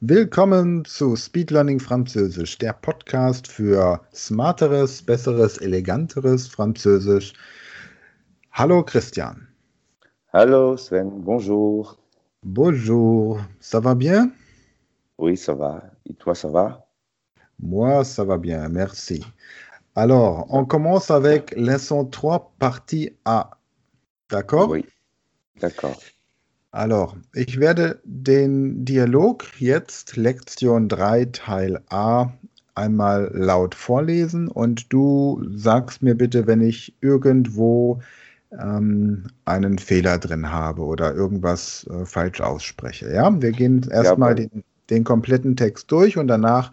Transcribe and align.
Willkommen 0.00 0.84
zu 0.84 1.16
Speed 1.16 1.50
Learning 1.50 1.80
Französisch, 1.80 2.56
der 2.58 2.72
Podcast 2.72 3.48
für 3.48 4.00
smarteres, 4.14 5.02
besseres, 5.02 5.58
eleganteres 5.58 6.46
Französisch. 6.46 7.32
Hallo 8.52 8.84
Christian. 8.84 9.48
Hallo 10.32 10.76
Sven, 10.76 11.24
bonjour. 11.24 11.98
Bonjour, 12.44 13.40
ça 13.58 13.80
va 13.80 13.96
bien? 13.96 14.30
Oui, 15.18 15.36
ça 15.36 15.54
va. 15.54 15.82
Et 16.08 16.14
toi, 16.14 16.36
ça 16.36 16.46
va? 16.46 16.86
Moi, 17.58 18.04
ça 18.04 18.22
va 18.22 18.38
bien, 18.38 18.68
merci. 18.68 19.26
Alors, 19.96 20.46
on 20.50 20.64
commence 20.64 21.10
avec 21.10 21.56
leçon 21.56 22.04
3, 22.04 22.52
partie 22.60 23.16
A. 23.24 23.50
D'accord? 24.30 24.70
Oui, 24.70 24.86
d'accord. 25.60 25.98
Alors, 26.70 27.16
ich 27.32 27.58
werde 27.58 27.98
den 28.04 28.84
Dialog 28.84 29.46
jetzt, 29.58 30.16
Lektion 30.16 30.88
3, 30.88 31.24
Teil 31.26 31.80
A, 31.88 32.30
einmal 32.74 33.30
laut 33.32 33.74
vorlesen 33.74 34.48
und 34.48 34.92
du 34.92 35.42
sagst 35.54 36.02
mir 36.02 36.14
bitte, 36.14 36.46
wenn 36.46 36.60
ich 36.60 36.94
irgendwo 37.00 38.00
ähm, 38.52 39.24
einen 39.46 39.78
Fehler 39.78 40.18
drin 40.18 40.50
habe 40.50 40.82
oder 40.82 41.14
irgendwas 41.14 41.86
äh, 41.90 42.04
falsch 42.04 42.40
ausspreche. 42.40 43.12
Ja, 43.12 43.30
wir 43.40 43.52
gehen 43.52 43.88
erstmal 43.90 44.38
Jawohl. 44.38 44.48
den, 44.48 44.64
den 44.90 45.04
kompletten 45.04 45.56
Text 45.56 45.90
durch 45.90 46.18
und 46.18 46.28
danach 46.28 46.70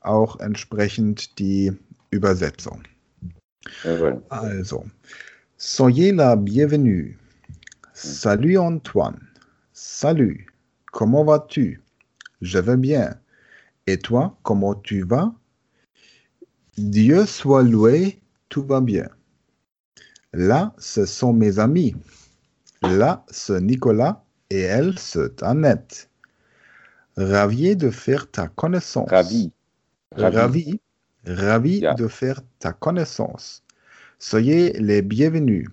auch 0.00 0.38
entsprechend 0.40 1.38
die 1.38 1.72
Übersetzung. 2.10 2.82
Jawohl. 3.84 4.20
Also, 4.30 4.84
soyez 5.56 6.14
la 6.14 6.34
bienvenue. 6.34 7.14
Salut 7.92 8.58
Antoine. 8.58 9.27
Salut. 9.80 10.48
Comment 10.90 11.24
vas-tu? 11.24 11.80
Je 12.42 12.58
vais 12.58 12.76
bien. 12.76 13.16
Et 13.86 13.96
toi, 13.96 14.36
comment 14.42 14.74
tu 14.74 15.04
vas? 15.04 15.32
Dieu 16.76 17.24
soit 17.26 17.62
loué, 17.62 18.20
tout 18.48 18.64
va 18.64 18.80
bien. 18.80 19.08
Là, 20.32 20.74
ce 20.78 21.06
sont 21.06 21.32
mes 21.32 21.60
amis. 21.60 21.94
Là, 22.82 23.24
c'est 23.28 23.60
Nicolas 23.60 24.24
et 24.50 24.62
elle, 24.62 24.98
c'est 24.98 25.44
Annette. 25.44 26.10
Ravi 27.16 27.76
de 27.76 27.90
faire 27.90 28.28
ta 28.28 28.48
connaissance. 28.48 29.08
Ravi. 29.08 29.52
Ravi, 30.16 30.80
ravi 31.24 31.82
de 31.96 32.08
faire 32.08 32.40
ta 32.58 32.72
connaissance. 32.72 33.62
Soyez 34.18 34.72
les 34.72 35.02
bienvenus. 35.02 35.68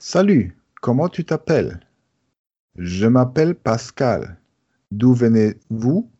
Salut, 0.00 0.56
comment 0.80 1.08
tu 1.08 1.24
t'appelles? 1.24 1.78
Je 2.76 3.06
m'appelle 3.06 3.54
Pascal. 3.54 4.38
D'où 4.90 5.14
venez-vous? 5.14 6.10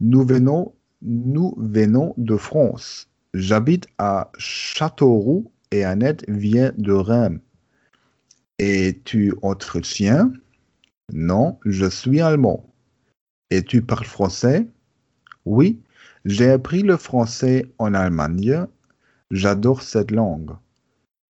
Nous 0.00 0.24
venons, 0.24 0.74
nous 1.02 1.54
venons 1.56 2.14
de 2.16 2.36
France. 2.36 3.08
J'habite 3.34 3.86
à 3.98 4.30
Châteauroux 4.38 5.50
et 5.70 5.84
Annette 5.84 6.24
vient 6.28 6.72
de 6.76 6.92
Reims. 6.92 7.40
Et 8.58 9.00
tu 9.04 9.34
entretiens? 9.42 10.32
Non, 11.12 11.58
je 11.64 11.86
suis 11.86 12.20
allemand. 12.20 12.72
Et 13.50 13.62
tu 13.62 13.82
parles 13.82 14.06
français? 14.06 14.66
Oui, 15.44 15.80
j'ai 16.24 16.50
appris 16.50 16.82
le 16.82 16.96
français 16.96 17.70
en 17.78 17.94
Allemagne. 17.94 18.66
J'adore 19.30 19.82
cette 19.82 20.10
langue. 20.10 20.52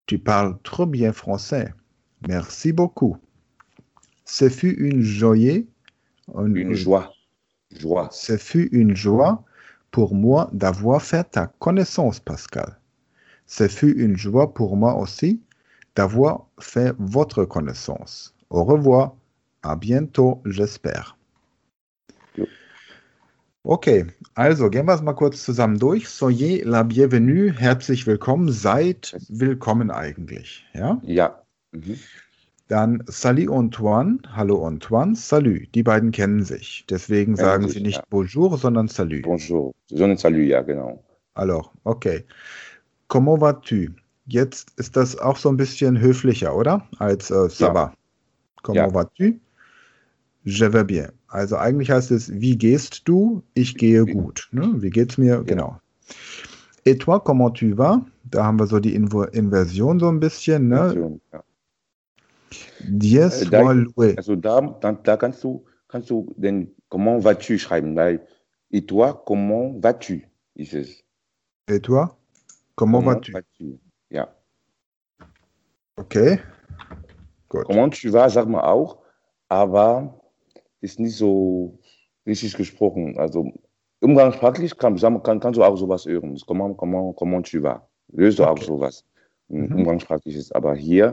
Tu 0.06 0.18
parles 0.18 0.56
trop 0.62 0.86
bien 0.86 1.12
français. 1.12 1.74
Merci 2.28 2.72
beaucoup. 2.72 3.18
Ce 4.26 4.48
fut 4.48 4.72
une 4.72 5.02
joie. 5.02 5.36
Une 6.34 6.74
joie. 6.74 7.12
Joie. 7.70 8.08
Ce 8.10 8.36
fut 8.36 8.68
une 8.72 8.94
joie 8.94 9.44
pour 9.92 10.14
moi 10.14 10.50
d'avoir 10.52 11.00
fait 11.00 11.30
ta 11.30 11.46
connaissance, 11.58 12.20
Pascal. 12.20 12.76
Ce 13.46 13.68
fut 13.68 13.92
une 13.92 14.16
joie 14.16 14.52
pour 14.52 14.76
moi 14.76 14.96
aussi 14.96 15.40
d'avoir 15.94 16.46
fait 16.60 16.94
votre 16.98 17.44
connaissance. 17.44 18.34
Au 18.50 18.64
revoir. 18.64 19.14
À 19.62 19.74
bientôt, 19.74 20.42
j'espère. 20.44 21.16
Okay, 23.64 24.06
also 24.36 24.70
gehen 24.70 24.86
wir 24.86 24.94
es 24.94 25.02
mal 25.02 25.14
kurz 25.14 25.42
zusammen 25.42 25.76
durch. 25.76 26.08
Soyez 26.08 26.62
la 26.64 26.84
bienvenue, 26.84 27.52
herzlich 27.52 28.06
willkommen, 28.06 28.52
seid 28.52 29.16
willkommen 29.28 29.90
eigentlich. 29.90 30.64
Ja? 30.72 31.00
Ja. 31.02 31.42
Mhm. 31.72 31.98
Dann 32.68 33.04
Salut 33.06 33.48
Antoine, 33.50 34.18
hallo 34.32 34.66
Antoine, 34.66 35.14
Salut. 35.14 35.68
Die 35.74 35.84
beiden 35.84 36.10
kennen 36.10 36.42
sich. 36.42 36.84
Deswegen 36.90 37.36
sagen 37.36 37.64
sich, 37.68 37.74
sie 37.74 37.80
nicht 37.82 37.98
ja. 37.98 38.04
Bonjour, 38.10 38.58
sondern 38.58 38.88
Salut. 38.88 39.22
Bonjour. 39.22 39.72
Sonne 39.88 40.18
salut, 40.18 40.46
ja, 40.48 40.62
genau. 40.62 41.02
Alors, 41.34 41.72
okay. 41.84 42.24
Comment 43.06 43.40
vas-tu? 43.40 43.92
Jetzt 44.26 44.72
ist 44.78 44.96
das 44.96 45.16
auch 45.16 45.36
so 45.36 45.48
ein 45.48 45.56
bisschen 45.56 46.00
höflicher, 46.00 46.56
oder? 46.56 46.84
Als 46.98 47.30
äh, 47.30 47.48
ça 47.48 47.66
Ja. 47.68 47.74
va. 47.74 47.92
Comment 48.64 48.88
Ja. 48.88 48.94
vas-tu? 48.94 49.38
Je 50.42 50.72
vais 50.72 50.84
bien. 50.84 51.12
Also 51.28 51.56
eigentlich 51.56 51.90
heißt 51.90 52.10
es, 52.10 52.32
wie 52.32 52.56
gehst 52.56 53.02
du? 53.04 53.42
Ich 53.54 53.76
gehe 53.76 54.04
Wie- 54.06 54.12
gut. 54.12 54.48
Ne? 54.50 54.74
Wie 54.82 54.90
geht's 54.90 55.18
mir? 55.18 55.44
Genau. 55.44 55.80
Et 56.84 56.98
toi, 57.00 57.20
comment 57.20 57.52
tu 57.56 57.76
vas? 57.78 58.00
Da 58.24 58.44
haben 58.44 58.58
wir 58.58 58.66
so 58.66 58.80
die 58.80 58.94
Invo 58.94 59.22
Inversion 59.22 60.00
so 60.00 60.08
ein 60.08 60.18
bisschen. 60.18 60.66
Ne? 60.68 60.90
Schön, 60.92 61.20
ja. 61.32 61.42
Dieu 62.80 63.22
Äh, 63.22 63.44
da-. 63.50 64.14
Also 64.16 64.36
da, 64.36 64.60
da, 64.60 64.92
da 64.92 65.16
kannst 65.16 65.42
du, 65.44 65.64
kannst 65.88 66.10
du 66.10 66.32
den 66.36 66.74
comment 66.88 67.22
vas-tu 67.24 67.58
schreiben, 67.58 67.96
weil 67.96 68.26
et 68.70 68.86
toi, 68.86 69.12
comment 69.12 69.82
vas-tu? 69.82 70.22
Ist 70.54 70.74
es. 70.74 71.04
Et 71.68 71.80
toi, 71.80 72.16
comment 72.74 73.04
vas-tu? 73.04 73.78
Ja. 74.10 74.28
Okay. 75.96 76.38
Gut. 77.48 77.64
Comment 77.64 77.90
tu 77.90 78.12
vas, 78.12 78.32
sagt 78.32 78.48
man 78.48 78.60
auch, 78.62 78.98
aber 79.48 80.20
ist 80.80 80.98
nicht 81.00 81.16
so 81.16 81.78
richtig 82.26 82.56
gesprochen. 82.56 83.16
Also 83.18 83.52
umgangssprachlich 84.00 84.76
kann, 84.76 84.96
kann, 85.22 85.40
kannst 85.40 85.56
du 85.56 85.64
auch 85.64 85.76
sowas 85.76 86.04
hören. 86.06 86.38
Comment, 86.46 86.76
comment, 86.76 87.16
comment 87.16 87.46
tu 87.46 87.62
vas. 87.62 87.80
Löst 88.12 88.38
du 88.38 88.44
auch 88.44 88.52
Okay. 88.52 88.64
sowas. 88.66 89.04
Mhm. 89.48 89.74
Umgangssprachliches. 89.76 90.52
Aber 90.52 90.74
hier, 90.74 91.12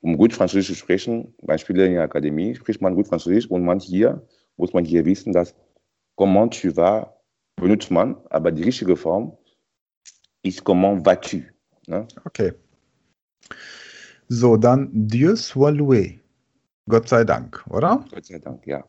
um 0.00 0.16
gut 0.16 0.32
Französisch 0.32 0.68
zu 0.68 0.74
sprechen, 0.74 1.34
Beispiele 1.42 1.86
in 1.86 1.94
der 1.94 2.02
Akademie, 2.02 2.54
spricht 2.54 2.80
man 2.80 2.94
gut 2.94 3.08
Französisch 3.08 3.50
und 3.50 3.64
man 3.64 3.80
hier, 3.80 4.26
muss 4.56 4.72
man 4.72 4.84
hier 4.84 5.04
wissen, 5.04 5.32
dass 5.32 5.54
comment 6.16 6.52
tu 6.52 6.76
vas 6.76 7.08
benutzt 7.56 7.90
man, 7.90 8.16
aber 8.30 8.52
die 8.52 8.62
richtige 8.62 8.96
Form 8.96 9.36
ist 10.42 10.64
comment 10.64 11.04
vas-tu. 11.04 11.42
Ne? 11.86 12.06
Okay. 12.24 12.52
So, 14.28 14.56
dann 14.56 14.90
Dieu 14.92 15.34
soit 15.36 15.72
loué. 15.72 16.20
Gott 16.88 17.08
sei 17.08 17.24
Dank, 17.24 17.64
oder? 17.70 18.04
Gott 18.10 18.26
sei 18.26 18.38
Dank, 18.38 18.66
ja. 18.66 18.84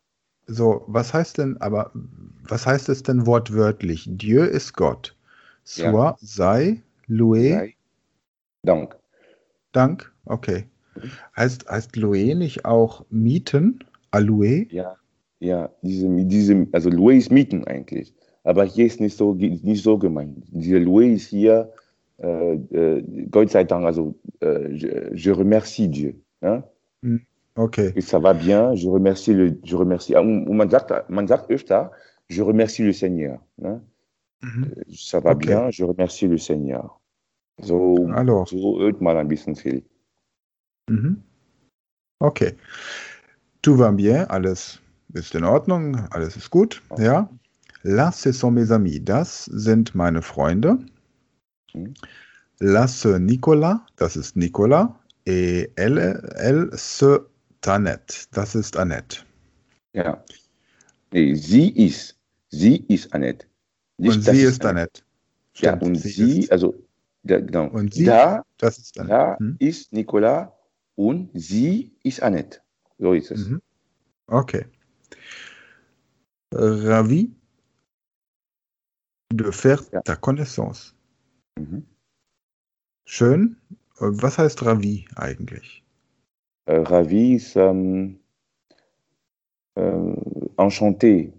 So, 0.48 0.84
was 0.88 1.14
heißt 1.14 1.38
denn, 1.38 1.58
aber 1.58 1.92
was 1.94 2.66
heißt 2.66 2.90
es 2.90 3.04
denn 3.04 3.26
wortwörtlich? 3.26 4.08
Dieu 4.10 4.44
ist 4.44 4.74
Gott. 4.74 5.16
Ja. 5.76 5.92
Soit, 5.92 6.20
sei, 6.20 6.82
loué, 7.08 7.54
Sei 7.54 7.76
Dank. 8.64 8.98
Dank. 9.72 10.12
Okay. 10.26 10.66
Heißt, 11.36 11.70
heißt 11.70 11.96
loué 11.96 12.36
nicht 12.36 12.66
auch 12.66 13.06
mieten? 13.10 13.80
Alloué? 14.12 14.68
Ja, 14.72 14.96
ja, 15.40 15.70
diese, 15.82 16.08
diese, 16.26 16.68
also 16.72 16.90
Louis 16.90 17.26
ist 17.26 17.32
Mieten 17.32 17.64
eigentlich. 17.66 18.14
Aber 18.44 18.64
hier 18.66 18.86
ist 18.86 19.00
nicht 19.00 19.16
so, 19.16 19.34
nicht 19.36 19.84
so 19.84 19.98
gemeint. 19.98 20.44
Diese 20.52 20.80
Louis 20.80 21.22
ist 21.22 21.28
hier, 21.30 21.72
äh, 22.18 22.54
äh, 22.56 23.04
Gott 23.30 23.52
sei 23.52 23.64
Dank, 23.64 23.86
also 23.86 24.16
äh, 24.42 24.70
je, 24.74 25.12
je 25.14 25.32
remercie 25.32 25.88
Dieu. 25.88 26.14
Ne? 26.42 26.64
Okay. 27.56 27.92
Et 27.96 28.02
ça 28.02 28.20
va 28.20 28.34
bien, 28.34 28.74
je 28.76 28.88
remercie 28.90 29.34
le, 29.34 29.58
je 29.64 29.76
remercie. 29.76 30.16
Ah, 30.16 30.22
Und 30.22 30.46
man 30.56 30.70
sagt, 30.70 30.92
man 31.10 31.28
sagt 31.28 31.50
öfter, 31.50 31.92
je 32.30 32.42
remercie 32.42 32.84
le 32.84 32.94
Seigneur. 32.94 33.40
Ne? 33.58 33.82
Mhm. 34.42 34.74
Ça 34.90 35.20
va 35.20 35.32
Okay. 35.32 35.48
bien, 35.48 35.70
je 35.72 35.84
remercie 35.84 36.28
le 36.28 36.38
Seigneur. 36.38 37.00
So, 37.62 38.08
Alors. 38.14 38.48
so 38.48 38.80
hört 38.80 39.02
mal 39.02 39.18
ein 39.18 39.28
bisschen 39.28 39.56
viel. 39.56 39.84
Mhm. 40.90 41.22
Okay. 42.20 42.56
Tout 43.62 43.76
va 43.78 43.92
bien, 43.92 44.26
alles 44.30 44.80
ist 45.14 45.36
in 45.36 45.44
Ordnung, 45.44 45.96
alles 46.12 46.36
ist 46.38 46.50
gut, 46.50 46.82
ja. 46.98 47.30
Là, 47.84 48.12
ce 48.12 48.32
sont 48.34 48.52
mes 48.52 48.72
amis, 48.72 49.00
das 49.02 49.46
sind 49.46 49.96
meine 49.96 50.22
Freunde. 50.22 50.78
Mhm. 51.74 51.94
Là, 52.60 52.88
c'est 52.88 53.20
Nicolas, 53.20 53.86
das 53.96 54.16
ist 54.18 54.36
Nicolas. 54.36 54.96
Et 55.26 55.72
elle, 55.78 56.22
elle, 56.36 56.70
c'est 56.74 57.20
Annette, 57.66 58.28
das 58.32 58.56
ist 58.56 58.76
Annette. 58.78 59.26
Ja. 59.94 60.24
Nee, 61.14 61.36
sie 61.36 61.70
ist, 61.70 62.18
sie 62.50 62.78
ist 62.88 63.14
Annette. 63.14 63.46
Nicht, 63.98 64.16
Und 64.18 64.24
sie 64.24 64.42
ist 64.42 64.66
Annette. 64.66 65.02
Ja, 65.56 65.76
Stimmt, 65.78 65.84
und 65.84 65.96
sie, 65.96 66.40
ist, 66.42 66.52
also, 66.52 66.74
da, 67.24 67.40
genau. 67.40 67.68
Und 67.68 67.94
sie? 67.94 68.06
da, 68.06 68.44
das 68.58 68.78
ist 68.78 69.00
Annette. 69.00 69.14
da 69.14 69.38
Hm? 69.40 69.56
ist 69.60 69.92
Nicolas 69.94 70.50
und 71.00 71.30
sie 71.34 71.96
ist 72.04 72.22
Annette. 72.22 72.60
So 72.98 73.14
ist 73.14 73.32
es. 73.32 73.48
Mhm. 73.48 73.62
Okay. 74.28 74.66
Ravi 76.54 77.34
de 79.32 79.52
faire 79.54 79.82
Ja. 79.94 80.02
ta 80.02 80.18
connaissance. 80.18 80.94
Mhm. 81.58 81.86
Schön. 83.06 83.56
Was 84.00 84.38
heißt 84.38 84.66
Ravi 84.66 85.08
eigentlich? 85.16 85.86
Äh, 86.66 86.82
Ravi 86.82 87.36
ist 87.36 87.56
ähm, 87.56 88.20
äh, 89.76 89.82
enchanté. 90.58 91.32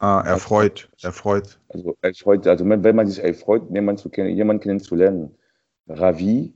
Ah, 0.00 0.22
erfreut. 0.26 0.90
Erfreut. 1.02 1.60
Also, 1.68 1.96
erfreut, 2.02 2.46
also 2.48 2.68
wenn 2.68 2.82
wenn 2.82 2.96
man 2.96 3.06
sich 3.06 3.22
erfreut, 3.22 3.70
jemanden, 3.70 4.02
zu 4.02 4.10
kennen, 4.10 4.34
jemanden 4.36 4.62
kennenzulernen. 4.62 5.36
Ravi, 5.86 6.52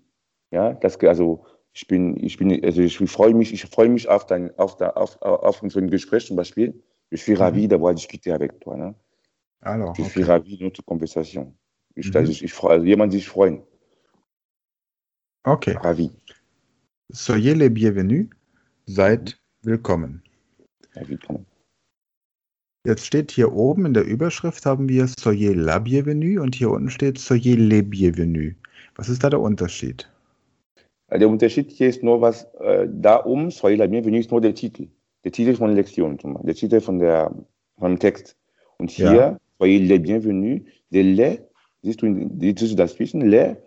ja, 0.51 0.75
das, 0.75 0.99
also 0.99 1.47
ich 1.75 1.87
bin, 1.87 2.23
ich 2.23 2.37
bin, 2.37 2.65
also 2.65 2.83
ich 2.83 2.99
freue 3.11 3.35
mich, 3.35 3.53
ich 3.53 3.65
freue 3.67 3.89
mich 3.89 4.09
auf, 4.09 4.27
dein, 4.27 4.57
auf, 4.59 4.77
der, 4.77 4.97
auf, 4.97 5.21
auf 5.23 5.63
ein 5.63 5.91
Gespräch 5.91 6.27
zum 6.27 6.37
Beispiel. 6.37 6.83
Je 7.11 7.17
suis 7.19 7.35
ravi 7.35 7.69
d'avoir 7.69 7.95
discuté 7.95 8.33
avec 8.33 8.59
toi. 8.61 8.77
Ne? 8.77 8.95
Alors, 9.61 9.95
Je 9.95 10.03
suis 10.03 10.23
okay. 10.23 10.31
ravi 10.33 10.57
de 10.59 10.65
notre 10.65 10.83
conversation. 10.85 11.55
Ich, 11.95 12.09
Mhm. 12.09 12.17
also 12.17 12.33
ich, 12.33 12.43
ich, 12.43 12.63
also 12.65 12.85
jemand 12.87 13.13
sich 13.13 13.29
freuen. 13.29 13.63
okay. 15.45 15.77
Ravi. 15.83 16.11
Soyez 17.11 17.55
les 17.55 17.69
bienvenus. 17.71 18.29
Seid 18.87 19.39
willkommen. 19.63 20.23
Ravi, 20.95 21.19
komm. 21.19 21.45
Jetzt 22.85 23.07
steht 23.07 23.31
hier 23.31 23.53
oben 23.53 23.87
in 23.87 23.95
der 23.95 24.05
Überschrift 24.05 24.67
haben 24.67 24.89
wir 24.89 25.07
Soyez 25.07 25.55
la 25.55 25.79
bienvenue 25.79 26.41
und 26.41 26.55
hier 26.55 26.71
unten 26.71 26.91
steht 26.91 27.19
Soyez 27.19 27.57
les 27.57 27.83
bienvenus. 27.89 28.55
Was 28.97 29.09
ist 29.09 29.23
da 29.23 29.31
der 29.31 29.41
Unterschied? 29.41 30.11
Der 31.19 31.29
Unterschied 31.29 31.71
hier 31.71 31.89
ist 31.89 32.03
nur 32.03 32.21
was, 32.21 32.45
äh, 32.61 32.89
da 32.91 33.25
oben, 33.25 33.51
soyez 33.51 33.79
la 33.79 33.87
bienvenue, 33.87 34.21
ist 34.21 34.31
nur 34.31 34.41
der 34.41 34.55
Titel. 34.55 34.89
Der 35.25 35.33
Titel 35.33 35.55
von 35.55 35.69
der 35.69 35.77
Lektion, 35.77 36.19
der 36.43 36.55
Titel 36.55 36.81
von 36.81 36.99
der, 36.99 37.31
vom 37.79 37.99
Text. 37.99 38.37
Und 38.79 38.91
hier, 38.91 39.05
Ja. 39.05 39.39
soyez 39.59 39.83
les 39.89 40.03
bienvenus, 40.03 40.63
der 40.91 41.05
Le, 41.05 41.49
siehst 41.83 42.03
du, 42.03 42.31
siehst 42.41 42.73
du 42.73 42.77
dazwischen, 42.77 43.21
Le 43.21 43.63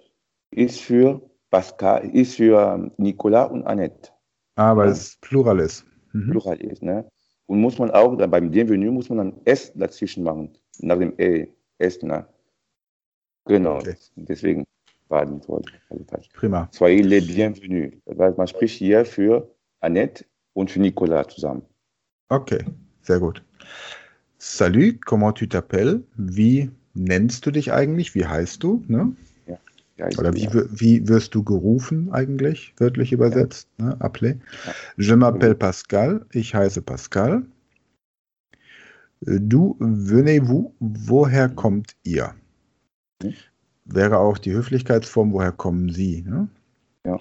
ist 0.51 0.81
für 0.81 1.21
Pascal, 1.51 2.09
ist 2.13 2.35
für 2.35 2.73
ähm, 2.73 2.91
Nicolas 2.97 3.51
und 3.51 3.63
Annette. 3.67 4.09
Ah, 4.55 4.75
weil 4.75 4.87
Ja. 4.87 4.91
es 4.93 5.17
Plural 5.21 5.59
ist. 5.59 5.85
Mhm. 6.13 6.31
Plural 6.31 6.57
ist, 6.61 6.81
ne? 6.81 7.05
Und 7.45 7.61
muss 7.61 7.77
man 7.77 7.91
auch, 7.91 8.15
dann 8.17 8.31
beim 8.31 8.49
Bienvenue 8.49 8.91
muss 8.91 9.09
man 9.09 9.19
ein 9.19 9.41
S 9.45 9.71
dazwischen 9.75 10.23
machen, 10.23 10.57
nach 10.79 10.97
dem 10.97 11.13
E, 11.19 11.47
S, 11.77 12.01
ne? 12.01 12.25
Genau, 13.45 13.77
Okay. 13.77 13.95
deswegen 14.15 14.65
Wort 15.09 15.29
also 15.89 16.03
falsch. 16.07 16.29
Prima. 16.33 16.67
Soyez 16.71 17.03
les 17.05 17.21
bienvenus. 17.27 17.93
Man 18.37 18.47
spricht 18.47 18.77
hier 18.77 19.05
für 19.05 19.47
Annette 19.81 20.25
und 20.53 20.71
für 20.71 20.79
Nicolas 20.79 21.27
zusammen. 21.27 21.61
Okay, 22.29 22.63
sehr 23.01 23.19
gut. 23.19 23.43
Salut, 24.37 25.05
comment 25.05 25.33
tu 25.37 25.45
t'appelles? 25.45 26.01
Wie 26.17 26.71
nennst 26.93 27.45
du 27.45 27.51
dich 27.51 27.71
eigentlich? 27.71 28.15
Wie 28.15 28.25
heißt 28.25 28.63
du? 28.63 28.83
Ne? 28.87 29.15
Ja, 29.97 30.09
ich- 30.09 30.17
Oder 30.19 30.33
wie, 30.33 30.43
ja. 30.43 30.51
wie 30.71 31.07
wirst 31.07 31.35
du 31.35 31.43
gerufen 31.43 32.11
eigentlich, 32.11 32.73
wörtlich 32.77 33.13
übersetzt? 33.13 33.69
Ne? 33.77 33.95
Appelé. 34.01 34.39
Ja. 34.65 34.73
Je 34.97 35.13
m'appelle 35.15 35.55
Pascal, 35.55 36.25
ich 36.33 36.53
heiße 36.53 36.81
Pascal. 36.81 37.43
Du, 39.21 39.77
venez-vous, 39.79 40.73
woher 40.79 41.47
kommt 41.49 41.95
ihr? 42.03 42.35
Wäre 43.85 44.17
auch 44.17 44.37
die 44.37 44.51
Höflichkeitsform, 44.51 45.31
woher 45.31 45.51
kommen 45.51 45.89
Sie? 45.89 46.23
Ne? 46.23 46.47
Ja. 47.05 47.19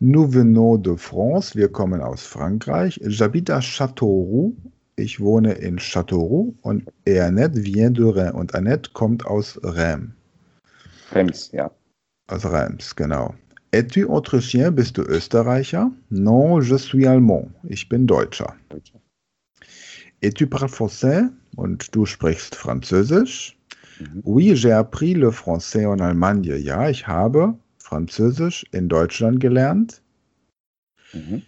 Nous 0.00 0.32
venons 0.32 0.78
de 0.78 0.96
France, 0.96 1.54
wir 1.54 1.68
kommen 1.68 2.00
aus 2.00 2.24
Frankreich. 2.24 3.00
J'habite 3.04 3.54
à 3.54 3.60
Châteauroux, 3.60 4.56
ich 4.96 5.20
wohne 5.20 5.52
in 5.52 5.78
Châteauroux. 5.78 6.54
Und 6.62 6.84
et 7.04 7.20
Annette 7.20 7.56
vient 7.56 7.90
de 7.90 8.04
Reims. 8.04 8.34
Und 8.34 8.54
Annette 8.54 8.90
kommt 8.92 9.26
aus 9.26 9.58
Reims. 9.62 10.10
Rems, 11.12 11.50
ja. 11.52 11.70
Aus 12.28 12.44
Reims, 12.44 12.94
genau. 12.94 13.34
Es-tu 13.70 14.08
Autrichien? 14.08 14.74
Bist 14.74 14.96
du 14.96 15.02
Österreicher? 15.02 15.90
Non, 16.08 16.62
je 16.62 16.78
suis 16.78 17.06
allemand. 17.06 17.50
Ich 17.64 17.88
bin 17.88 18.06
Deutscher. 18.06 18.54
Et 20.22 20.34
tu 20.34 20.46
parles 20.46 20.72
français? 20.72 21.28
Und 21.56 21.94
du 21.94 22.06
sprichst 22.06 22.54
Französisch? 22.54 23.57
Mhm. 24.00 24.22
Oui, 24.24 24.56
j'ai 24.56 24.72
appris 24.72 25.14
le 25.14 25.30
français 25.30 25.86
en 25.86 25.98
Allemagne. 25.98 26.44
Ja, 26.44 26.88
ich 26.88 27.06
habe 27.06 27.54
Französisch 27.78 28.66
in 28.72 28.88
Deutschland 28.88 29.40
gelernt. 29.40 30.02
Mhm. 31.12 31.42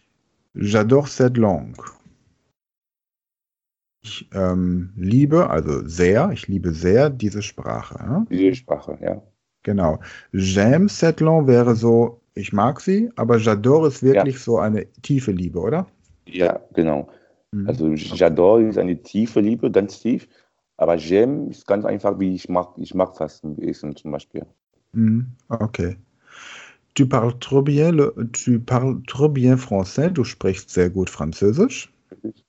J'adore 0.54 1.06
cette 1.06 1.36
langue. 1.36 1.84
Ich 4.02 4.28
ähm, 4.32 4.92
liebe, 4.96 5.50
also 5.50 5.86
sehr, 5.86 6.30
ich 6.32 6.48
liebe 6.48 6.72
sehr 6.72 7.10
diese 7.10 7.42
Sprache. 7.42 7.98
Ja? 7.98 8.26
Diese 8.30 8.54
Sprache, 8.54 8.98
ja. 9.00 9.22
Genau. 9.62 10.00
J'aime 10.32 10.88
cette 10.88 11.22
langue 11.22 11.46
wäre 11.46 11.76
so, 11.76 12.22
ich 12.34 12.52
mag 12.52 12.80
sie, 12.80 13.10
aber 13.16 13.38
j'adore 13.38 13.88
ist 13.88 14.02
wirklich 14.02 14.40
so 14.40 14.58
eine 14.58 14.86
tiefe 15.02 15.32
Liebe, 15.32 15.60
oder? 15.60 15.86
Ja, 16.26 16.60
genau. 16.72 17.08
Mhm. 17.52 17.68
Also 17.68 17.88
j'adore 17.94 18.62
ist 18.62 18.78
eine 18.78 19.02
tiefe 19.02 19.40
Liebe, 19.40 19.70
ganz 19.70 20.00
tief. 20.00 20.26
Aber 20.80 20.96
j'aime 20.96 21.50
ist 21.50 21.66
ganz 21.66 21.84
einfach, 21.84 22.18
wie 22.18 22.34
ich 22.34 22.48
mag, 22.48 22.68
ich 22.78 22.94
mag 22.94 23.14
Fasten 23.14 23.54
zum 23.96 24.12
Beispiel. 24.12 24.46
Mhm, 24.92 25.26
Okay. 25.48 25.96
Tu 26.94 27.06
parles 27.06 27.34
trop 27.38 27.62
bien, 27.62 27.92
le, 27.94 28.12
tu 28.32 28.58
parles 28.58 28.96
trop 29.06 29.28
bien 29.28 29.56
français, 29.58 30.10
du 30.10 30.24
sprichst 30.24 30.70
sehr 30.70 30.88
gut 30.90 31.10
Französisch. 31.10 31.92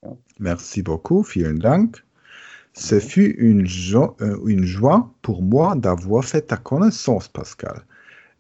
Ja. 0.02 0.18
Merci 0.40 0.82
beaucoup, 0.82 1.24
vielen 1.24 1.60
Dank. 1.60 2.04
Ce 2.74 3.00
fut 3.02 3.32
une, 3.38 3.66
jo 3.68 4.16
euh, 4.22 4.38
une 4.48 4.64
joie 4.66 5.14
pour 5.22 5.42
moi 5.44 5.76
d'avoir 5.76 6.24
fait 6.24 6.48
ta 6.48 6.56
connaissance, 6.58 7.28
Pascal. 7.28 7.84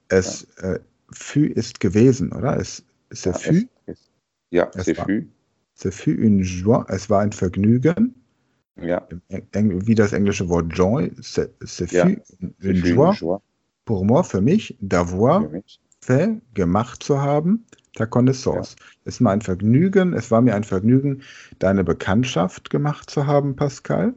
Es 0.08 0.48
äh, 0.64 0.80
fut 1.12 1.52
ist 1.58 1.82
gewesen, 1.82 2.32
oder? 2.32 2.58
Es, 2.58 2.84
ce 3.14 3.30
Ja, 3.30 3.34
fut, 3.34 3.68
es, 3.86 4.00
es, 4.00 4.12
ja, 4.52 4.72
Es 4.74 4.88
war- 4.98 5.06
fut. 5.06 5.28
ce 5.76 5.92
fut 5.92 6.16
une 6.18 6.42
joie, 6.44 6.86
es 6.88 7.10
war 7.10 7.20
ein 7.20 7.34
Vergnügen, 7.34 8.16
Ja, 8.82 9.08
wie 9.30 9.96
das 9.96 10.14
englische 10.14 10.48
Wort 10.50 10.76
joy, 10.76 11.12
ce, 11.22 11.50
ce 11.66 11.86
Ja, 11.92 12.06
c'est 12.06 12.26
une 12.62 12.84
joie 12.84 13.42
pour 13.86 14.06
moi, 14.06 14.24
für 14.24 14.42
mich, 14.42 14.78
d'avoir 14.82 15.44
fait, 16.02 16.40
gemacht 16.54 17.04
zu 17.04 17.22
haben, 17.22 17.66
ta 17.96 18.06
connaissance. 18.06 18.76
Es 19.06 19.22
war 19.24 19.32
ein 19.32 19.42
Vergnügen, 19.42 20.14
es 20.14 20.32
war 20.32 20.42
mir 20.42 20.56
ein 20.56 20.64
Vergnügen, 20.64 21.22
deine 21.60 21.84
Bekanntschaft 21.84 22.70
gemacht 22.70 23.10
zu 23.10 23.28
haben, 23.28 23.56
Pascal. 23.56 24.14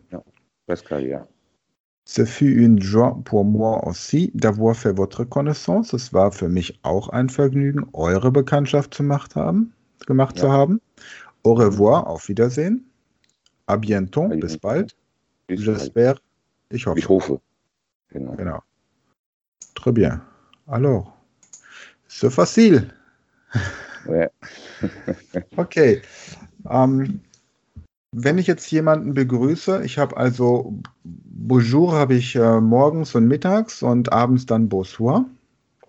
Pascal, 0.67 1.07
ja. 1.07 1.27
Ce 2.07 2.27
fut 2.27 2.53
une 2.53 2.79
joie 2.79 3.19
pour 3.25 3.45
moi 3.45 3.83
aussi 3.87 4.31
d'avoir 4.35 4.77
fait 4.77 4.93
votre 4.93 5.25
connaissance. 5.25 5.95
Es 5.95 6.13
war 6.13 6.33
für 6.33 6.51
mich 6.51 6.79
auch 6.83 7.09
ein 7.09 7.31
Vergnügen, 7.31 7.87
eure 7.95 8.31
Bekanntschaft 8.31 8.93
zu 8.93 9.03
gemacht 9.03 9.35
haben, 9.37 9.73
gemacht 10.07 10.39
zu 10.39 10.47
Ja. 10.47 10.53
haben. 10.53 10.81
Au 11.43 11.55
revoir, 11.55 12.07
auf 12.07 12.29
Wiedersehen. 12.29 12.85
À 13.67 13.77
bientôt, 13.77 14.29
bientôt. 14.29 14.59
bald. 14.61 14.95
Bis 15.49 15.65
bald. 15.65 15.79
J'espère. 15.79 16.21
Ich 16.71 16.87
hoffe. 16.87 16.99
Ich 16.99 17.09
hoffe. 17.09 17.41
Genau. 18.11 18.35
Genau. 18.37 18.63
Très 19.75 19.93
bien. 19.93 20.21
Alors, 20.67 21.17
c'est 22.09 22.31
facile. 22.31 22.89
Ja. 24.09 24.29
Okay. 25.57 26.03
Ähm, 26.71 27.21
wenn 28.13 28.39
ich 28.39 28.47
jetzt 28.47 28.71
jemanden 28.71 29.15
begrüße, 29.15 29.83
ich 29.85 29.99
habe 29.99 30.17
also 30.17 30.75
Bonjour 31.03 31.93
habe 31.93 32.15
ich 32.15 32.37
äh, 32.37 32.61
morgens 32.61 33.15
und 33.15 33.27
mittags 33.27 33.83
und 33.83 34.13
abends 34.13 34.47
dann 34.47 34.69
Bonsoir. 34.69 35.25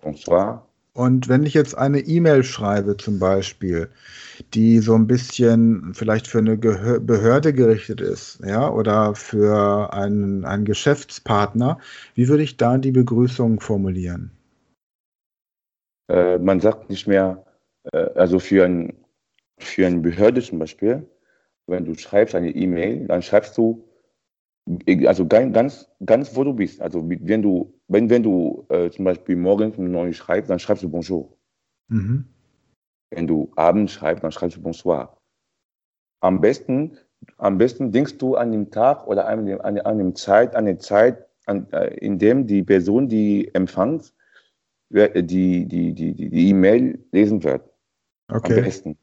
Bonsoir. 0.02 0.65
Und 0.96 1.28
wenn 1.28 1.44
ich 1.44 1.52
jetzt 1.52 1.76
eine 1.76 2.00
E-Mail 2.00 2.42
schreibe 2.42 2.96
zum 2.96 3.18
Beispiel, 3.18 3.90
die 4.54 4.78
so 4.78 4.94
ein 4.94 5.06
bisschen 5.06 5.92
vielleicht 5.92 6.26
für 6.26 6.38
eine 6.38 6.56
Gehör 6.56 7.00
Behörde 7.00 7.52
gerichtet 7.52 8.00
ist, 8.00 8.40
ja, 8.42 8.70
oder 8.70 9.14
für 9.14 9.92
einen, 9.92 10.46
einen 10.46 10.64
Geschäftspartner, 10.64 11.78
wie 12.14 12.28
würde 12.28 12.44
ich 12.44 12.56
da 12.56 12.78
die 12.78 12.92
Begrüßung 12.92 13.60
formulieren? 13.60 14.30
Äh, 16.08 16.38
man 16.38 16.60
sagt 16.60 16.88
nicht 16.88 17.06
mehr, 17.06 17.44
äh, 17.92 18.08
also 18.14 18.38
für, 18.38 18.64
ein, 18.64 18.94
für 19.58 19.86
eine 19.86 20.00
Behörde 20.00 20.40
zum 20.40 20.60
Beispiel, 20.60 21.06
wenn 21.66 21.84
du 21.84 21.94
schreibst 21.94 22.34
eine 22.34 22.52
E-Mail, 22.52 23.06
dann 23.06 23.20
schreibst 23.20 23.58
du, 23.58 23.84
also 25.04 25.26
ganz, 25.26 25.90
ganz, 26.06 26.34
wo 26.34 26.42
du 26.42 26.54
bist. 26.54 26.80
Also 26.80 27.04
wenn 27.06 27.42
du, 27.42 27.75
wenn, 27.88 28.10
wenn 28.10 28.22
du 28.22 28.66
äh, 28.68 28.90
zum 28.90 29.04
Beispiel 29.04 29.36
morgens 29.36 29.76
um 29.78 29.90
neun 29.90 30.12
schreibst, 30.12 30.50
dann 30.50 30.58
schreibst 30.58 30.82
du 30.84 30.88
Bonjour. 30.88 31.36
Mhm. 31.88 32.24
Wenn 33.10 33.26
du 33.26 33.50
abends 33.56 33.92
schreibst, 33.92 34.24
dann 34.24 34.32
schreibst 34.32 34.56
du 34.56 34.62
Bonsoir. 34.62 35.16
Am 36.20 36.40
besten, 36.40 36.98
am 37.38 37.58
besten 37.58 37.92
denkst 37.92 38.18
du 38.18 38.34
an 38.36 38.50
den 38.52 38.70
Tag 38.70 39.06
oder 39.06 39.26
an, 39.28 39.46
dem, 39.46 39.60
an, 39.60 39.78
an 39.80 39.98
dem 39.98 40.14
Zeit, 40.14 40.56
an 40.56 40.66
der 40.66 40.78
Zeit, 40.78 41.24
an, 41.46 41.70
äh, 41.72 41.94
in 41.98 42.18
dem 42.18 42.46
die 42.46 42.62
Person, 42.64 43.08
die 43.08 43.54
empfängt, 43.54 44.12
wer- 44.90 45.22
die 45.22 45.66
die 45.66 45.92
die 45.92 46.12
die 46.14 46.48
E-Mail 46.50 46.98
lesen 47.12 47.44
wird. 47.44 47.62
Am 48.28 48.36
Okay. 48.36 48.62
besten. 48.62 48.98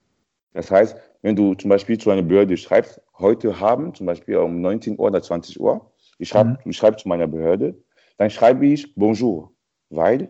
Das 0.54 0.70
heißt, 0.70 0.98
wenn 1.22 1.36
du 1.36 1.54
zum 1.56 1.70
Beispiel 1.70 1.98
zu 1.98 2.12
einer 2.12 2.22
Behörde 2.22 2.58
schreibst, 2.58 3.02
heute 3.18 3.60
haben, 3.60 3.94
zum 3.96 4.06
Beispiel 4.06 4.38
um 4.38 4.62
19 4.62 5.00
Uhr 5.00 5.08
oder 5.08 5.22
20 5.22 5.60
Uhr, 5.60 5.92
ich 6.20 6.30
schreibe 6.30 6.60
mhm. 6.66 6.74
schreib 6.74 7.00
zu 7.00 7.08
meiner 7.08 7.28
Behörde, 7.28 7.76
dann 8.18 8.30
schreibe 8.30 8.66
ich 8.66 8.94
Bonjour, 8.96 9.54
weil 9.90 10.30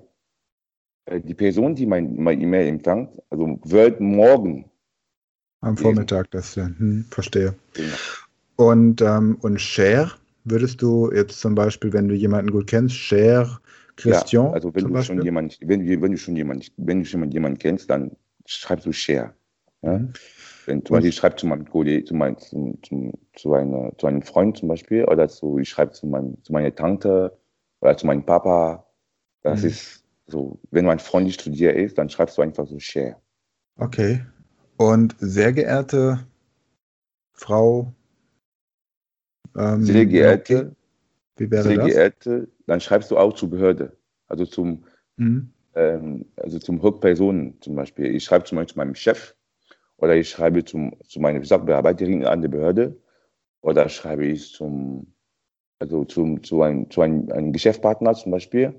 äh, 1.06 1.20
die 1.20 1.34
Person, 1.34 1.76
die 1.76 1.86
mein, 1.86 2.16
mein 2.16 2.42
E-Mail 2.42 2.68
empfängt, 2.68 3.22
also 3.30 3.60
wird 3.64 4.00
morgen. 4.00 4.70
Am 5.62 5.78
Vormittag, 5.78 6.32
das 6.32 6.56
ja, 6.56 6.66
hm, 6.66 7.06
verstehe. 7.10 7.56
Genau. 7.74 7.96
Und, 8.56 9.02
ähm, 9.02 9.38
und 9.42 9.60
Share, 9.60 10.12
würdest 10.44 10.82
du 10.82 11.12
jetzt 11.12 11.40
zum 11.40 11.56
Beispiel, 11.56 11.94
wenn 11.94 12.08
du 12.08 12.16
jemanden 12.16 12.52
gut 12.52 12.68
kennst, 12.68 12.96
Share 12.96 13.60
Christian? 13.96 14.48
Ja, 14.48 14.54
also 14.54 14.74
wenn 14.76 14.86
du 14.86 14.94
Beispiel? 14.94 15.18
schon 15.18 15.26
jemand, 15.26 15.58
wenn, 15.62 16.02
wenn 16.02 16.12
du 16.12 16.18
schon 16.18 16.36
jemand, 16.36 16.72
wenn 16.78 17.00
du 17.00 17.06
schon 17.06 17.32
jemanden 17.32 17.60
kennst, 17.60 17.90
dann 17.90 18.12
schreibst 18.46 18.86
du 18.86 18.92
Share. 18.92 19.34
Ja? 19.82 20.00
Mhm. 20.00 20.14
Wenn 20.66 20.86
zum 20.86 20.96
Beispiel 20.96 21.10
ich 21.10 21.16
schreibe 21.16 21.36
zu 21.36 21.48
meinem 21.48 21.70
Kollegen, 21.70 22.06
zu, 22.06 22.16
mein, 22.16 22.38
zu, 22.38 22.78
zu, 22.84 23.12
zu, 23.36 23.54
einer, 23.54 23.92
zu 23.98 24.08
einem 24.08 24.22
Freund 24.22 24.58
zum 24.58 24.70
Beispiel, 24.70 25.04
oder 25.06 25.28
zu, 25.28 25.58
ich 25.58 25.70
schreibe 25.70 25.92
zu, 25.92 26.08
mein, 26.08 26.38
zu 26.44 26.54
meiner 26.54 26.74
Tante 26.74 27.38
oder 27.84 27.98
zu 27.98 28.08
meinem 28.08 28.26
Papa. 28.26 28.88
Das 29.42 29.62
mhm. 29.62 29.68
ist 29.68 30.06
so, 30.26 30.60
wenn 30.72 30.86
mein 30.86 31.00
Freund 31.00 31.40
zu 31.40 31.50
dir 31.50 31.76
ist, 31.76 31.98
dann 31.98 32.10
schreibst 32.10 32.38
du 32.38 32.42
einfach 32.42 32.66
so 32.66 32.80
Share. 32.80 33.18
Okay. 33.78 34.26
Und 34.78 35.16
sehr 35.20 35.52
geehrte 35.52 36.26
Frau. 37.34 37.94
Ähm, 39.58 39.84
sehr 39.84 40.06
geehrte. 40.06 40.76
Wie 41.36 41.52
wäre 41.52 41.64
sehr 41.64 41.78
das? 41.78 41.88
geehrte, 41.88 42.48
dann 42.68 42.80
schreibst 42.80 43.12
du 43.12 43.18
auch 43.18 43.34
zur 43.34 43.50
Behörde. 43.50 43.98
Also 44.28 44.46
zum, 44.46 44.86
mhm. 45.18 45.52
ähm, 45.76 46.26
also 46.38 46.60
zum 46.60 46.82
Hauptpersonen 46.82 47.60
zum 47.60 47.76
Beispiel. 47.76 48.16
Ich 48.16 48.24
schreibe 48.24 48.46
zum 48.46 48.56
Beispiel 48.56 48.74
zu 48.74 48.78
meinem 48.78 48.96
Chef 48.96 49.36
oder 49.98 50.16
ich 50.16 50.30
schreibe 50.30 50.64
zum, 50.64 50.96
zu 51.06 51.20
meiner 51.20 51.44
Sachbearbeiterin 51.44 52.26
an 52.26 52.42
der 52.42 52.50
Behörde 52.50 52.98
oder 53.62 53.90
schreibe 53.90 54.26
ich 54.26 54.54
zum, 54.54 55.13
also 55.84 56.06
zum, 56.06 56.42
zu, 56.44 56.62
einem, 56.62 56.90
zu 56.90 57.02
einem, 57.02 57.30
einem 57.30 57.52
Geschäftspartner 57.52 58.14
zum 58.14 58.32
Beispiel 58.32 58.74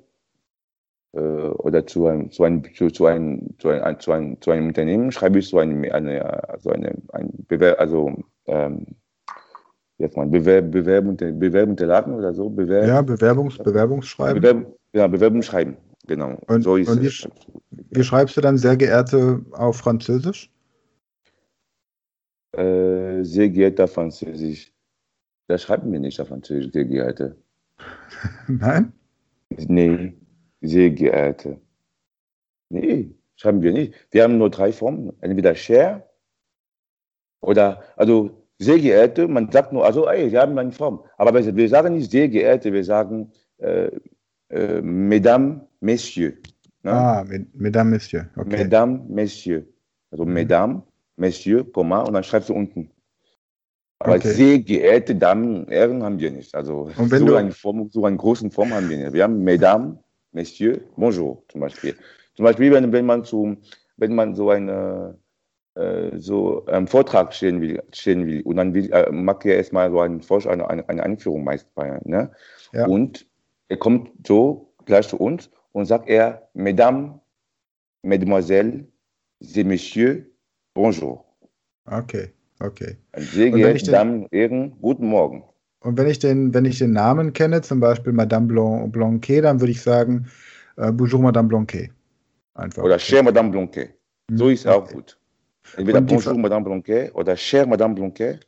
äh, 1.12 1.18
oder 1.18 1.86
zu 1.86 2.06
einem, 2.06 2.30
zu, 2.30 2.44
einem, 2.44 2.62
zu, 2.74 2.90
zu, 2.90 3.04
einem, 3.04 3.58
zu, 3.58 3.68
einem, 3.68 4.00
zu, 4.00 4.12
einem, 4.12 4.40
zu 4.40 4.50
einem 4.50 4.68
Unternehmen 4.68 5.12
schreibe 5.12 5.38
ich 5.38 5.48
so 5.48 5.58
eine, 5.58 5.92
eine, 5.92 6.48
also 6.48 6.70
eine, 6.70 6.94
ein 7.12 7.30
Bewerb, 7.46 7.78
also 7.78 8.10
ähm, 8.46 8.86
jetzt 9.98 10.16
mal 10.16 10.26
Bewerb, 10.26 10.70
Bewerbung, 10.70 11.16
Bewerbungsunterlagen 11.18 12.14
oder 12.14 12.32
so. 12.32 12.48
Bewerb, 12.48 12.86
ja, 12.86 13.02
Bewerbungs, 13.02 13.58
Bewerbungsschreiben. 13.58 14.40
Bewerb, 14.40 14.74
ja, 14.94 15.06
Bewerbungsschreiben, 15.06 15.76
genau. 16.06 16.38
Und, 16.46 16.62
so 16.62 16.72
und 16.72 17.02
wie, 17.02 17.10
wie, 17.90 18.02
schreibst 18.02 18.34
du 18.38 18.40
dann 18.40 18.56
sehr 18.56 18.78
geehrte 18.78 19.44
auf 19.52 19.76
Französisch? 19.76 20.50
Äh, 22.52 23.22
sehr 23.24 23.50
geehrter 23.50 23.88
Französisch. 23.88 24.73
Das 25.46 25.62
schreiben 25.62 25.92
wir 25.92 26.00
nicht 26.00 26.20
auf 26.20 26.28
Französisch, 26.28 26.72
sehr 26.72 26.84
geehrte. 26.84 27.36
Nein? 28.48 28.92
Nee, 29.50 30.14
sehr 30.60 30.90
geehrte. 30.90 31.60
Nee, 32.70 33.14
schreiben 33.36 33.62
wir 33.62 33.72
nicht. 33.72 33.94
Wir 34.10 34.22
haben 34.22 34.38
nur 34.38 34.50
drei 34.50 34.72
Formen. 34.72 35.12
Entweder 35.20 35.54
cher 35.54 36.08
oder, 37.40 37.82
also 37.96 38.44
sehr 38.58 38.78
geehrte, 38.78 39.28
man 39.28 39.50
sagt 39.50 39.72
nur, 39.72 39.84
also, 39.84 40.08
ey, 40.08 40.32
wir 40.32 40.40
haben 40.40 40.58
eine 40.58 40.72
Form. 40.72 41.04
Aber 41.18 41.34
wir 41.34 41.68
sagen 41.68 41.94
nicht 41.94 42.10
sehr 42.10 42.28
geehrte, 42.28 42.72
wir 42.72 42.84
sagen 42.84 43.32
äh, 43.58 43.90
äh, 44.48 44.80
Mesdames, 44.80 45.60
Messieurs. 45.80 46.36
Ne? 46.82 46.92
Ah, 46.92 47.24
Mesdames, 47.52 47.90
Messieurs. 47.90 48.26
Okay. 48.36 48.56
Mesdames, 48.58 49.08
Messieurs. 49.08 49.64
Also 50.10 50.24
mhm. 50.24 50.32
Mesdames, 50.32 50.82
Messieurs, 51.16 51.66
Komma, 51.72 52.00
und 52.02 52.14
dann 52.14 52.24
schreibst 52.24 52.48
du 52.48 52.54
unten. 52.54 52.90
Aber 54.04 54.16
okay. 54.16 54.28
sehr 54.28 54.58
geehrte 54.58 55.14
Damen 55.14 55.64
und 55.64 55.70
Herren 55.70 56.02
haben 56.02 56.18
wir 56.18 56.30
nicht. 56.30 56.54
Also 56.54 56.90
so, 56.94 57.34
eine 57.36 57.52
Form, 57.52 57.88
so 57.90 58.04
eine 58.04 58.18
große 58.18 58.50
Form 58.50 58.70
haben 58.74 58.90
wir 58.90 58.98
nicht. 58.98 59.14
Wir 59.14 59.22
haben 59.22 59.42
Mesdames, 59.42 59.96
Messieurs, 60.32 60.78
Bonjour 60.94 61.42
zum 61.48 61.62
Beispiel. 61.62 61.96
Zum 62.34 62.44
Beispiel, 62.44 62.70
wenn, 62.70 62.92
wenn 62.92 63.06
man 63.06 63.24
zu, 63.24 63.56
wenn 63.96 64.14
man 64.14 64.34
so 64.34 64.50
eine 64.50 65.16
äh, 65.74 66.18
so 66.18 66.66
einen 66.66 66.86
Vortrag 66.86 67.32
stehen 67.32 67.62
will, 67.62 67.82
stehen 67.92 68.26
will 68.26 68.42
und 68.42 68.56
dann 68.56 68.74
will, 68.74 68.92
äh, 68.92 69.10
macht 69.10 69.46
er 69.46 69.56
erstmal 69.56 69.90
so 69.90 70.00
einen 70.00 70.20
Vorsch 70.20 70.46
eine, 70.46 70.68
eine, 70.68 70.86
eine 70.88 71.02
Einführung 71.02 71.42
meist 71.42 71.74
bei. 71.74 71.98
Ne? 72.04 72.30
Ja. 72.72 72.86
Und 72.86 73.26
er 73.68 73.78
kommt 73.78 74.10
so 74.26 74.74
gleich 74.84 75.08
zu 75.08 75.16
uns 75.16 75.50
und 75.72 75.86
sagt 75.86 76.10
er, 76.10 76.48
Mesdames, 76.52 77.14
Mesdemoiselles, 78.02 78.84
et 79.40 79.66
Messieurs, 79.66 80.24
bonjour. 80.74 81.24
Okay, 81.86 82.32
okay. 82.66 82.96
Geehrte 83.34 83.90
Damen 83.90 84.26
Herren, 84.30 84.72
guten 84.80 85.06
Morgen. 85.06 85.44
Und 85.80 85.98
wenn 85.98 86.08
ich 86.08 86.18
den, 86.18 86.54
wenn 86.54 86.64
ich 86.64 86.78
den 86.78 86.92
Namen 86.92 87.32
kenne, 87.32 87.60
zum 87.60 87.80
Beispiel 87.80 88.12
Madame 88.12 88.46
Blanc, 88.46 88.92
Blanquet, 88.92 89.42
dann 89.42 89.60
würde 89.60 89.72
ich 89.72 89.82
sagen, 89.82 90.26
äh, 90.76 90.90
Bonjour 90.90 91.20
Madame 91.20 91.48
Blanquet. 91.48 91.90
Einfach. 92.54 92.82
Oder 92.82 92.98
Cher 92.98 93.22
Madame 93.22 93.50
Blanquet. 93.50 93.90
So 94.30 94.48
ist 94.48 94.66
okay. 94.66 94.76
auch 94.76 94.90
gut. 94.90 95.18
Entweder 95.76 96.00
Bonjour 96.00 96.38
Madame 96.38 96.64
Blanquet 96.64 97.10
oder 97.14 97.36
Cher 97.36 97.66
Madame 97.66 97.94
Blanquet. 97.94 98.40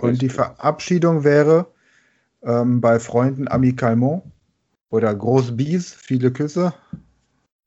Und 0.00 0.20
die 0.20 0.28
Verabschiedung 0.28 1.24
wäre 1.24 1.66
ähm, 2.42 2.80
bei 2.80 2.98
Freunden 2.98 3.48
amicalement 3.48 4.22
oder 4.90 5.14
Groß 5.14 5.56
Bies, 5.56 5.94
viele 5.94 6.30
Küsse, 6.32 6.74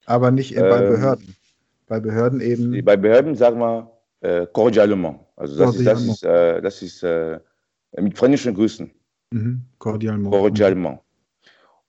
aber 0.06 0.32
nicht 0.32 0.56
ähm, 0.56 0.70
bei 0.70 0.82
Behörden. 0.82 1.36
Bei 1.88 2.00
Behörden 2.00 2.42
eben. 2.42 2.84
Bei 2.86 2.98
Behörden 2.98 3.36
sagen 3.36 3.60
wir 3.60 3.99
äh, 4.22 4.48
cordialement. 4.48 5.20
Also 5.36 5.58
das 5.58 5.76
ist, 5.76 5.86
das 5.86 6.04
ist, 6.04 6.24
äh, 6.24 6.62
das 6.62 6.82
ist 6.82 7.04
äh, 7.04 7.40
mit 7.98 8.18
freundlichen 8.18 8.54
Grüßen. 8.54 8.92
Mhm. 9.32 9.64
Cordialement. 9.78 10.32
Cordialement. 10.32 11.00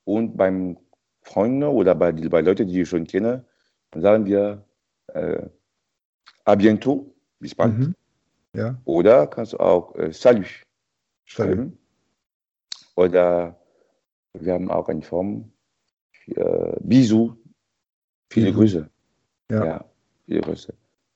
Und 0.04 0.36
beim 0.36 0.76
Freunden 1.22 1.64
oder 1.64 1.94
bei, 1.94 2.12
bei 2.12 2.40
Leuten, 2.40 2.66
die 2.66 2.82
ich 2.82 2.88
schon 2.88 3.06
kenne, 3.06 3.44
sagen 3.94 4.26
wir 4.26 4.64
äh, 5.08 5.42
à 6.44 6.56
bientôt, 6.56 7.14
bis 7.38 7.54
bald. 7.54 7.78
Mhm. 7.78 7.94
Ja. 8.54 8.80
Oder 8.84 9.26
kannst 9.26 9.52
du 9.52 9.60
auch 9.60 9.94
äh, 9.96 10.12
Salut 10.12 10.46
schreiben. 11.24 11.78
Oder 12.96 13.56
wir 14.34 14.52
haben 14.52 14.70
auch 14.70 14.88
eine 14.88 15.02
Form 15.02 15.52
für 16.10 16.76
äh, 16.76 16.76
Bisous, 16.80 17.32
viele 18.30 18.52
Bisous. 18.52 18.58
Grüße. 18.58 18.90
Ja. 19.50 19.64
ja. 19.64 19.84
viele 20.26 20.40
Grüße. 20.40 20.74